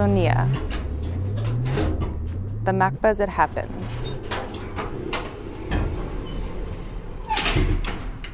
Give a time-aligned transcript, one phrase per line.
[0.00, 0.48] Sonia.
[2.64, 4.10] The MACBA as it happens.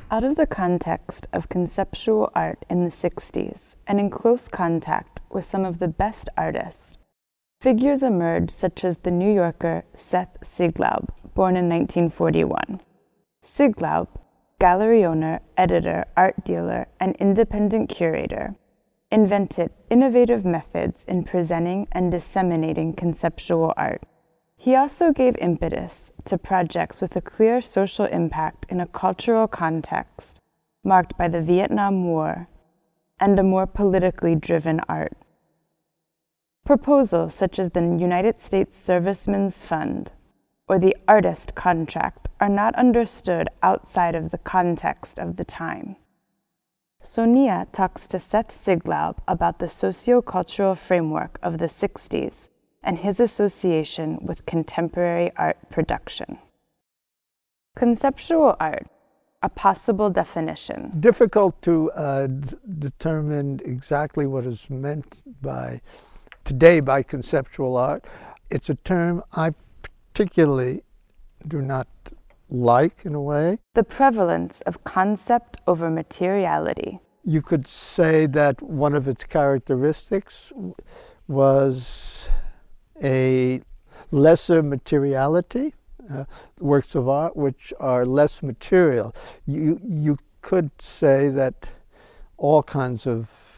[0.09, 5.45] Out of the context of conceptual art in the 60s and in close contact with
[5.45, 6.99] some of the best artists,
[7.61, 12.81] figures emerged such as the New Yorker Seth Siegelaub, born in 1941.
[13.45, 14.07] Siegelaub,
[14.61, 18.55] gallery owner, editor, art dealer, and independent curator,
[19.17, 24.03] invented innovative methods in presenting and disseminating conceptual art.
[24.59, 30.41] He also gave impetus to projects with a clear social impact in a cultural context
[30.85, 32.47] marked by the Vietnam War
[33.19, 35.17] and a more politically driven art.
[36.67, 40.13] Proposals such as the United States Servicemen's Fund
[40.69, 45.97] or the artist contract are not understood outside of the context of the time.
[47.07, 52.49] Sonia talks to Seth Siegelaub about the sociocultural framework of the 60s
[52.83, 56.39] and his association with contemporary art production.
[57.77, 58.89] Conceptual art,
[59.41, 60.91] a possible definition.
[60.99, 62.27] Difficult to uh,
[62.79, 65.81] determine exactly what is meant by
[66.43, 68.05] today by conceptual art.
[68.51, 69.55] It's a term I
[70.13, 70.83] particularly
[71.47, 71.87] do not
[72.49, 73.59] like in a way.
[73.75, 77.01] The prevalence of concept over materiality.
[77.25, 80.53] You could say that one of its characteristics
[81.27, 82.31] was
[83.03, 83.61] a
[84.11, 85.75] lesser materiality,
[86.09, 86.25] uh,
[86.61, 89.15] works of art which are less material.
[89.45, 91.67] You, you could say that
[92.37, 93.56] all kinds of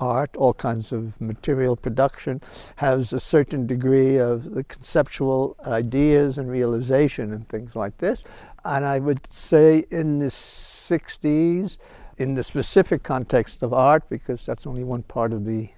[0.00, 2.40] art, all kinds of material production,
[2.76, 8.24] has a certain degree of the conceptual ideas and realization and things like this.
[8.64, 11.78] And I would say in the 60s,
[12.18, 15.70] in the specific context of art, because that's only one part of the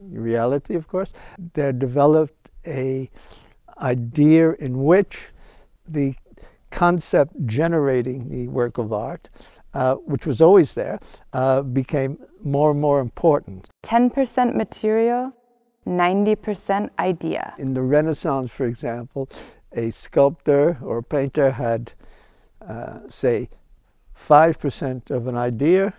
[0.00, 1.10] reality, of course,
[1.54, 3.10] there developed a
[3.80, 5.28] idea in which
[5.86, 6.14] the
[6.70, 9.28] concept generating the work of art,
[9.74, 10.98] uh, which was always there,
[11.32, 13.68] uh, became more and more important.
[13.84, 15.32] 10% material,
[15.86, 17.54] 90% idea.
[17.58, 19.28] In the Renaissance, for example,
[19.72, 21.92] a sculptor or a painter had,
[22.66, 23.48] uh, say,
[24.16, 25.94] 5% of an idea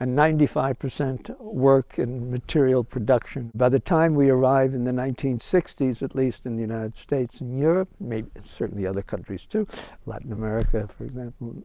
[0.00, 3.50] and 95% work in material production.
[3.54, 7.58] By the time we arrive in the 1960s, at least in the United States and
[7.58, 9.66] Europe, maybe certainly other countries too,
[10.04, 11.62] Latin America, for example,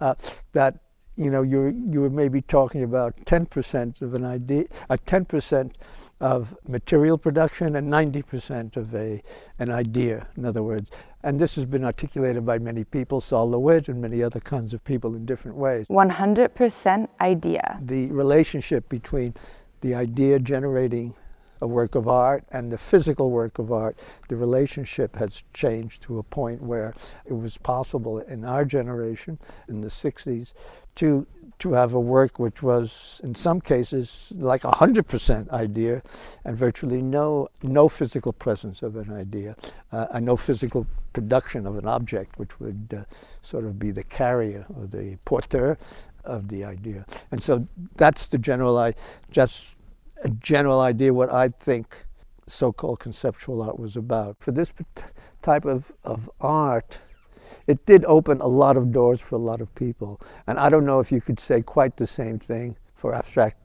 [0.00, 0.14] uh,
[0.52, 0.78] that
[1.16, 5.72] you know you're you are maybe talking about 10% of an idea, a uh, 10%
[6.20, 9.22] of material production and 90% of a
[9.58, 10.28] an idea.
[10.36, 10.90] In other words,
[11.22, 14.82] and this has been articulated by many people, Sol LeWitt and many other kinds of
[14.84, 15.86] people in different ways.
[15.88, 17.78] 100% idea.
[17.82, 19.34] The relationship between
[19.82, 21.14] the idea generating
[21.62, 23.96] a work of art and the physical work of art,
[24.28, 26.92] the relationship has changed to a point where
[27.24, 30.52] it was possible in our generation, in the 60s,
[30.96, 31.26] to
[31.58, 36.02] to have a work which was in some cases like hundred percent idea
[36.44, 39.54] and virtually no no physical presence of an idea
[39.92, 43.04] uh, and no physical production of an object which would uh,
[43.42, 45.78] sort of be the carrier or the porteur
[46.24, 47.04] of the idea.
[47.30, 48.94] And so that's the general I
[49.30, 49.76] just
[50.22, 52.04] a general idea what I think
[52.46, 54.72] so-called conceptual art was about for this
[55.42, 56.98] type of, of art
[57.66, 60.20] it did open a lot of doors for a lot of people.
[60.46, 63.56] And I don't know if you could say quite the same thing for abstract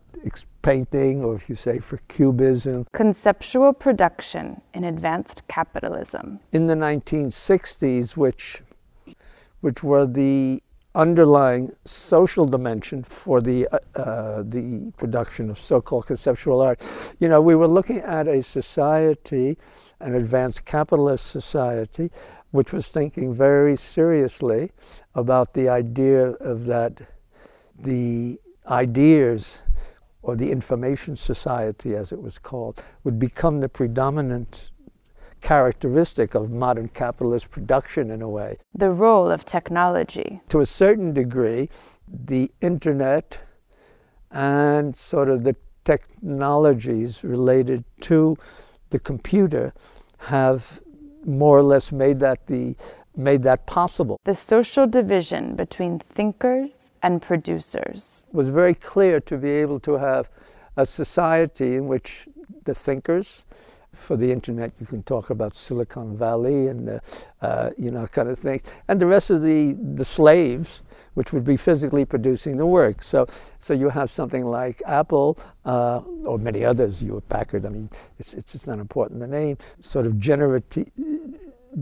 [0.61, 2.85] painting or if you say for cubism.
[2.93, 6.39] Conceptual production in advanced capitalism.
[6.51, 8.61] In the 1960s, which,
[9.61, 10.61] which were the
[10.95, 16.81] underlying social dimension for the uh, uh, the production of so-called conceptual art.
[17.19, 19.57] You know, we were looking at a society,
[19.99, 22.11] an advanced capitalist society,
[22.51, 24.71] which was thinking very seriously
[25.13, 27.01] about the idea of that
[27.79, 29.61] the ideas
[30.21, 34.71] or the information society as it was called would become the predominant
[35.41, 38.57] characteristic of modern capitalist production in a way.
[38.73, 40.41] The role of technology.
[40.49, 41.69] To a certain degree,
[42.07, 43.39] the internet
[44.31, 48.37] and sort of the technologies related to
[48.89, 49.73] the computer
[50.17, 50.81] have
[51.25, 52.75] more or less made that the
[53.15, 54.19] made that possible.
[54.25, 59.93] The social division between thinkers and producers it was very clear to be able to
[59.97, 60.29] have
[60.75, 62.27] a society in which
[62.65, 63.43] the thinkers
[63.93, 66.99] for the internet, you can talk about Silicon Valley and uh,
[67.41, 70.83] uh, you know kind of things, and the rest of the the slaves,
[71.15, 73.01] which would be physically producing the work.
[73.01, 73.27] So
[73.59, 77.65] so you have something like Apple uh, or many others, Hewlett Packard.
[77.65, 77.89] I mean,
[78.19, 79.57] it's it's, not important the name.
[79.81, 80.91] Sort of generati-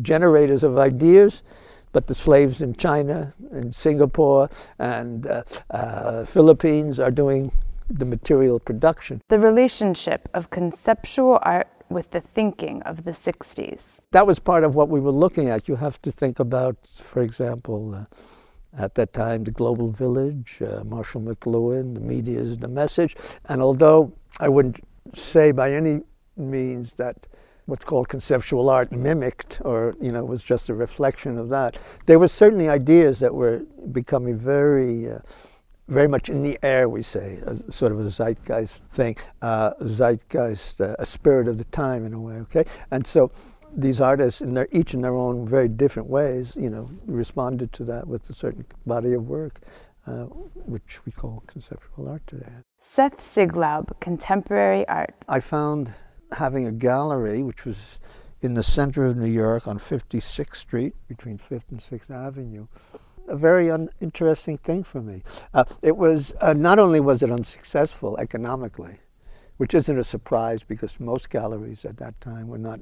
[0.02, 1.44] generators of ideas
[1.92, 4.50] but the slaves in China and Singapore
[4.80, 7.54] and uh, uh, Philippines are doing
[7.90, 9.22] the material production.
[9.30, 14.00] The relationship of conceptual art with the thinking of the 60s.
[14.12, 15.68] That was part of what we were looking at.
[15.68, 18.06] You have to think about, for example, uh,
[18.78, 23.16] at that time, the Global Village, uh, Marshall McLuhan, the media is the message.
[23.46, 24.84] And although I wouldn't
[25.14, 26.02] say by any
[26.36, 27.28] means that
[27.66, 32.20] what's called conceptual art mimicked or you know was just a reflection of that there
[32.20, 35.18] were certainly ideas that were becoming very uh,
[35.88, 40.82] very much in the air, we say, a, sort of a zeitgeist thing, uh, zeitgeist,
[40.82, 42.66] uh, a spirit of the time in a way, okay?
[42.92, 43.32] And so
[43.76, 47.84] these artists, in their, each in their own very different ways, you know, responded to
[47.86, 49.60] that with a certain body of work,
[50.08, 52.52] uh, which we call conceptual art today.
[52.80, 55.16] Seth Siegelaub, Contemporary Art.
[55.28, 55.94] I found
[56.32, 58.00] having a gallery, which was
[58.42, 62.68] in the center of New York on 56th Street, between 5th and 6th Avenue,
[63.28, 65.24] a very uninteresting thing for me.
[65.54, 69.00] Uh, it was uh, not only was it unsuccessful economically,
[69.58, 72.80] which isn't a surprise because most galleries at that time were not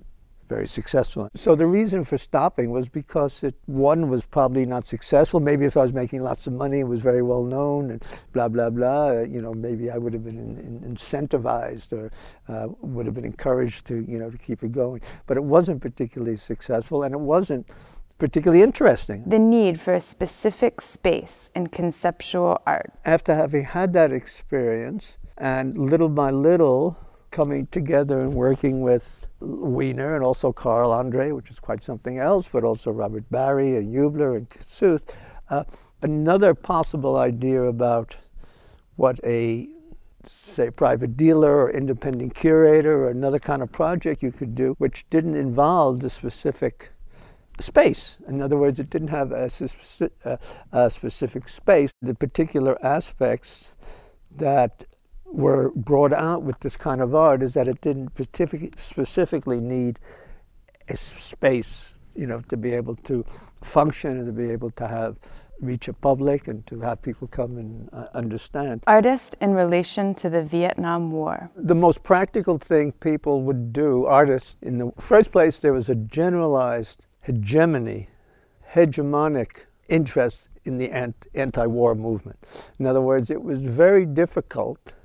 [0.50, 1.30] very successful.
[1.36, 5.40] So the reason for stopping was because it one was probably not successful.
[5.40, 8.04] Maybe if I was making lots of money, it was very well known, and
[8.34, 9.07] blah blah blah.
[9.07, 12.12] Uh, you know, maybe I would have been in, in, incentivized or
[12.48, 15.01] uh, would have been encouraged to you know to keep it going.
[15.25, 17.68] But it wasn't particularly successful, and it wasn't
[18.18, 19.24] particularly interesting.
[19.25, 22.94] The need for a specific space in conceptual art.
[23.06, 26.98] After having had that experience, and little by little
[27.31, 32.48] coming together and working with Weiner and also Carl Andre, which is quite something else,
[32.48, 35.04] but also Robert Barry and Huebler and Kosuth,
[35.50, 35.63] uh,
[36.01, 38.18] another possible idea about
[38.95, 39.68] what a
[40.25, 45.06] say private dealer or independent curator or another kind of project you could do which
[45.09, 46.93] didn't involve the specific
[47.60, 48.20] space.
[48.28, 49.50] In other words, it didn't have a,
[50.26, 50.40] a,
[50.72, 51.92] a specific space.
[52.02, 53.76] The particular aspects
[54.36, 54.86] that
[55.26, 60.00] were brought out with this kind of art is that it didn't specific, specifically need
[60.90, 63.26] a space, you know, to be able to
[63.62, 65.18] function and to be able to have
[65.62, 68.84] reach a public and to have people come and uh, understand.
[68.86, 71.50] Artist in relation to the Vietnam War.
[71.56, 75.96] The most practical thing people would do, artists, in the first place, there was a
[75.96, 78.10] generalized hegemony,
[78.74, 80.92] hegemonic interest in the
[81.34, 82.38] anti war movement.
[82.80, 84.96] In other words, it was very difficult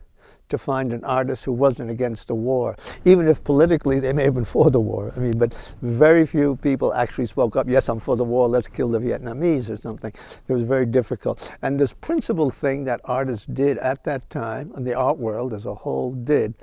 [0.49, 2.75] to find an artist who wasn't against the war,
[3.05, 5.13] even if politically they may have been for the war.
[5.15, 8.69] I mean, but very few people actually spoke up, yes, I'm for the war, let's
[8.69, 10.13] kill the Vietnamese or something.
[10.49, 11.53] It was very difficult.
[11.61, 15.67] And this principal thing that artists did at that time, and the art world as
[15.67, 16.55] a whole did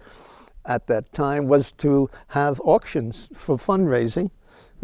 [0.66, 4.32] at that time, was to have auctions for fundraising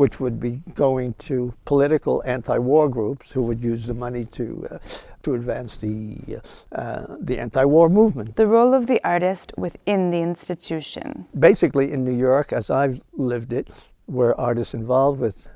[0.01, 4.79] which would be going to political anti-war groups who would use the money to uh,
[5.21, 8.35] to advance the uh, the anti-war movement.
[8.35, 11.27] The role of the artist within the institution.
[11.37, 13.69] Basically, in New York, as I've lived it,
[14.07, 15.47] were artists involved with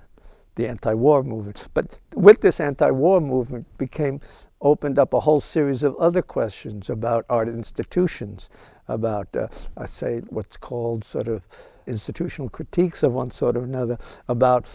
[0.57, 1.67] the anti-war movement.
[1.73, 4.21] But with this anti-war movement became
[4.61, 8.49] opened up a whole series of other questions about art institutions,
[8.87, 9.47] about, uh,
[9.77, 11.43] I say, what's called sort of
[11.87, 14.65] institutional critiques of one sort or another, about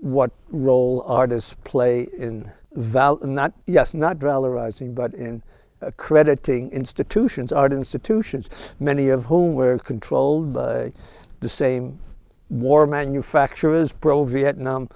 [0.00, 5.42] what role artists play in val- not yes, not valorizing, but in
[5.80, 10.92] accrediting institutions, art institutions, many of whom were controlled by
[11.40, 11.98] the same
[12.48, 14.88] war manufacturers, pro-Vietnam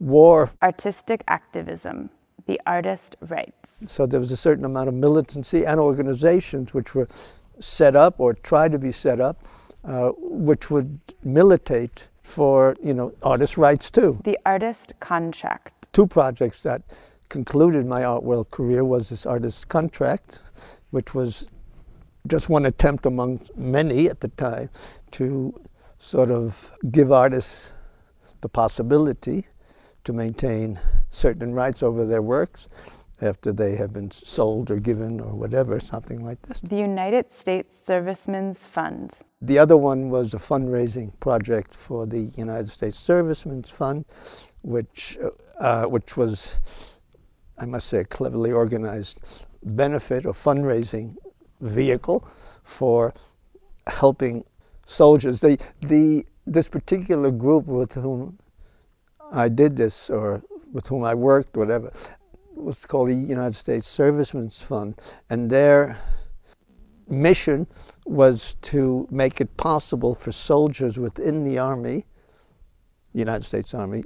[0.00, 0.50] War.
[0.62, 2.10] Artistic activism
[2.46, 3.76] the artist rights.
[3.86, 7.08] So there was a certain amount of militancy and organizations which were
[7.60, 9.44] set up or tried to be set up,
[9.84, 14.20] uh, which would militate for you know artist rights too.
[14.24, 15.88] The artist contract.
[15.92, 16.82] Two projects that
[17.28, 20.40] concluded my art world career was this artist contract,
[20.90, 21.46] which was
[22.26, 24.70] just one attempt among many at the time
[25.10, 25.54] to
[25.98, 27.72] sort of give artists
[28.40, 29.46] the possibility
[30.04, 30.78] to maintain
[31.10, 32.68] certain rights over their works
[33.22, 36.60] after they have been sold or given or whatever, something like this.
[36.60, 39.12] The United States Servicemen's Fund.
[39.40, 44.04] The other one was a fundraising project for the United States Servicemen's Fund,
[44.62, 45.18] which,
[45.60, 46.60] uh, which was,
[47.58, 51.16] I must say, a cleverly organized benefit or fundraising
[51.60, 52.26] vehicle
[52.62, 53.14] for
[53.86, 54.44] helping
[54.86, 55.40] soldiers.
[55.40, 58.38] The, the this particular group with whom
[59.34, 61.92] I did this, or with whom I worked, whatever,
[62.54, 64.94] was called the United States Servicemen's Fund,
[65.28, 65.98] and their
[67.08, 67.66] mission
[68.06, 72.06] was to make it possible for soldiers within the Army,
[73.12, 74.04] the United States Army,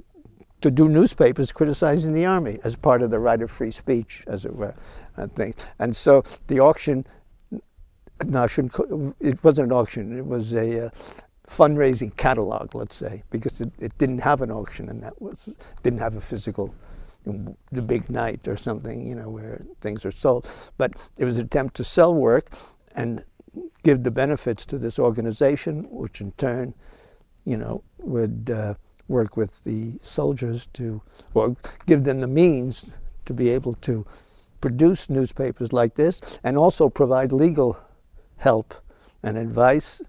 [0.61, 4.45] to do newspapers criticizing the Army as part of the right of free speech, as
[4.45, 4.73] it were,
[5.15, 5.55] and things.
[5.77, 7.05] And so the auction,
[8.25, 10.89] no, I shouldn't, it wasn't an auction, it was a uh,
[11.49, 15.49] fundraising catalog, let's say, because it, it, didn't have an auction and that was,
[15.83, 16.73] didn't have a physical
[17.71, 20.49] the big night or something, you know, where things are sold.
[20.77, 22.49] But it was an attempt to sell work
[22.95, 23.23] and
[23.83, 26.73] give the benefits to this organization, which in turn,
[27.45, 28.75] you know, would uh,
[29.07, 31.01] work with the soldiers to,
[31.33, 34.05] or give them the means to be able to
[34.61, 37.79] produce newspapers like this and also provide legal
[38.37, 38.73] help
[39.23, 40.01] and advice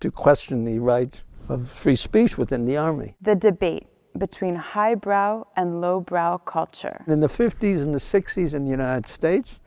[0.00, 3.14] to question the right of free speech within the army.
[3.20, 3.86] The debate
[4.16, 7.04] between highbrow and lowbrow culture.
[7.06, 9.60] In the 50s and the 60s in the United States,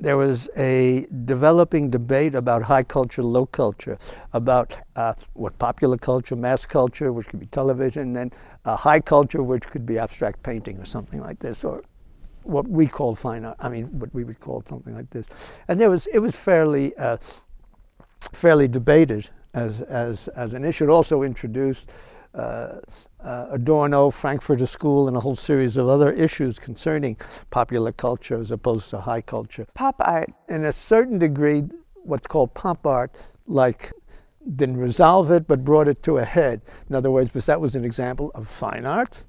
[0.00, 3.96] there was a developing debate about high culture, low culture,
[4.32, 9.42] about uh, what popular culture, mass culture, which could be television, and uh, high culture,
[9.42, 11.82] which could be abstract painting or something like this, or
[12.42, 13.56] what we call fine art.
[13.60, 15.26] I mean, what we would call something like this.
[15.68, 17.18] And there was, it was fairly, uh,
[18.32, 20.84] fairly debated as, as, as an issue.
[20.84, 21.90] It also introduced
[22.34, 22.80] uh,
[23.20, 27.16] uh, Adorno, Frankfurter School, and a whole series of other issues concerning
[27.50, 29.66] popular culture as opposed to high culture.
[29.74, 30.30] Pop art.
[30.48, 31.62] In a certain degree,
[31.94, 33.14] what's called pop art,
[33.46, 33.92] like
[34.56, 36.60] didn't resolve it but brought it to a head.
[36.88, 39.24] In other words, because that was an example of fine art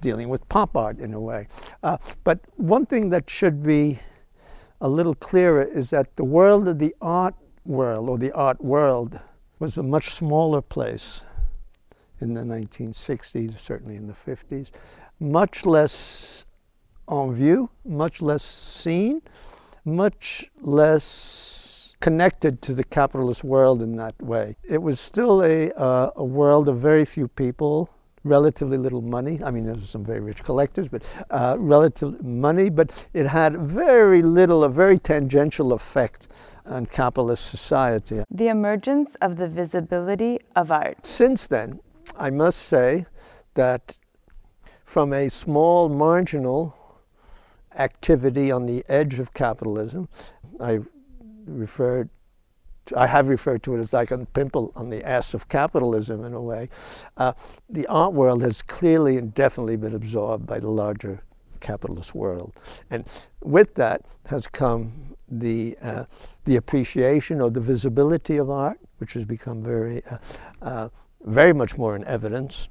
[0.00, 1.46] dealing with pop art in a way.
[1.82, 3.98] Uh, but one thing that should be
[4.80, 9.20] a little clearer is that the world of the art world or the art world
[9.62, 11.22] was a much smaller place
[12.18, 14.72] in the 1960s, certainly in the 50s.
[15.20, 16.44] Much less
[17.06, 19.22] on view, much less seen,
[19.84, 24.56] much less connected to the capitalist world in that way.
[24.64, 27.88] It was still a, uh, a world of very few people,
[28.24, 29.40] relatively little money.
[29.44, 33.56] I mean, there were some very rich collectors, but uh, relative money, but it had
[33.56, 36.28] very little, a very tangential effect
[36.66, 38.22] on capitalist society.
[38.30, 41.04] The emergence of the visibility of art.
[41.04, 41.80] Since then,
[42.16, 43.06] I must say
[43.54, 43.98] that
[44.84, 46.76] from a small marginal
[47.76, 50.08] activity on the edge of capitalism,
[50.60, 50.80] I
[51.46, 52.10] referred
[52.96, 56.34] I have referred to it as like a pimple on the ass of capitalism in
[56.34, 56.68] a way.
[57.16, 57.32] Uh,
[57.68, 61.22] the art world has clearly and definitely been absorbed by the larger
[61.60, 62.52] capitalist world.
[62.90, 63.06] And
[63.40, 66.04] with that has come the, uh,
[66.44, 70.18] the appreciation or the visibility of art, which has become very uh,
[70.60, 70.88] uh
[71.24, 72.68] very much more in evidence.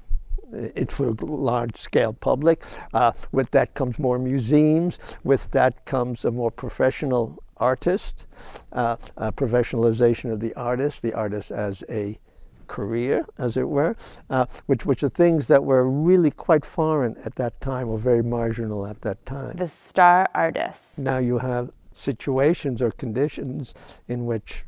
[0.52, 2.62] It's for a large scale public.
[2.92, 4.98] Uh, with that comes more museums.
[5.24, 8.26] With that comes a more professional artist,
[8.72, 12.18] uh, professionalization of the artist, the artist as a
[12.66, 13.94] career, as it were,
[14.30, 18.22] uh, which, which are things that were really quite foreign at that time or very
[18.22, 19.54] marginal at that time.
[19.56, 20.98] The star artists.
[20.98, 23.74] Now you have situations or conditions
[24.08, 24.64] in which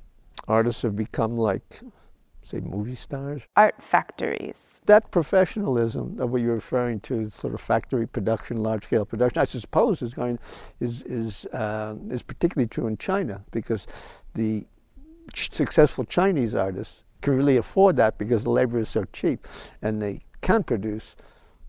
[0.46, 1.80] artists have become like
[2.44, 3.42] say, movie stars.
[3.56, 4.80] Art factories.
[4.86, 9.44] That professionalism that what you're referring to, sort of factory production, large scale production, I
[9.44, 10.38] suppose is going
[10.80, 13.86] is is uh, is particularly true in China because
[14.34, 14.66] the
[15.32, 19.46] ch successful Chinese artists can really afford that because the labor is so cheap,
[19.80, 21.16] and they can produce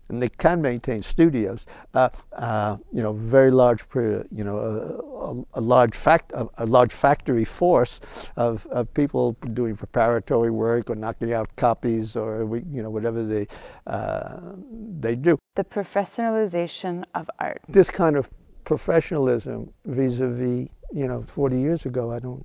[0.08, 1.66] and they can maintain studios.
[1.94, 6.66] Uh, uh, you know, very large, you know, a, a, a large fact, a, a,
[6.66, 8.00] large factory force
[8.36, 13.46] of, of people doing preparatory work or knocking out copies or you know whatever they
[13.86, 14.40] uh,
[15.00, 15.38] they do.
[15.54, 17.62] The professionalization of art.
[17.68, 18.28] This kind of
[18.64, 22.44] professionalism, vis-a-vis, you know, 40 years ago, I don't.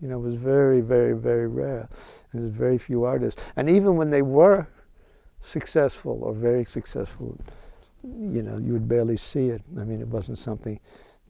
[0.00, 1.88] You know, was very, very, very rare.
[2.32, 4.68] There's very few artists, and even when they were
[5.42, 7.38] successful or very successful,
[8.02, 9.62] you know, you would barely see it.
[9.78, 10.78] I mean, it wasn't something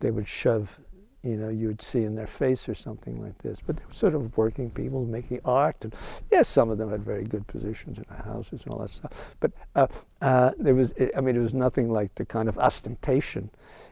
[0.00, 0.78] they would shove,
[1.22, 3.60] you know, you would see in their face or something like this.
[3.66, 5.76] But they were sort of working people making art.
[5.82, 5.94] And
[6.30, 9.34] yes, some of them had very good positions in houses and all that stuff.
[9.40, 9.86] But uh,
[10.22, 13.50] uh, there was, I mean, it was nothing like the kind of ostentation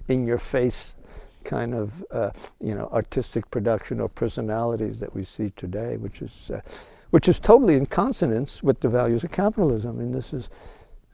[0.08, 0.94] in your face
[1.44, 2.30] kind of, uh,
[2.60, 6.60] you know, artistic production or personalities that we see today, which is uh,
[7.16, 9.96] which is totally in consonance with the values of capitalism.
[9.96, 10.50] I mean, this is,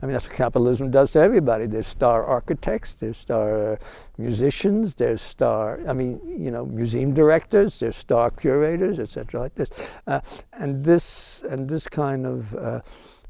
[0.02, 1.66] I mean, that's what capitalism does to everybody.
[1.66, 3.76] There's star architects, there's star uh,
[4.18, 9.70] musicians, there's star, I mean, you know, museum directors, there's star curators, etc., like this.
[10.08, 10.20] Uh,
[10.54, 12.80] and this and this kind of uh,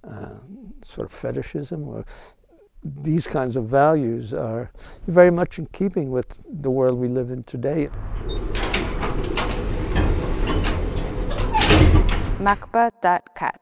[0.08, 0.36] uh,
[0.80, 2.06] sort of fetishism or
[2.82, 4.72] these kinds of values are
[5.08, 7.90] very much in keeping with the world we live in today.
[12.42, 13.61] macba.cat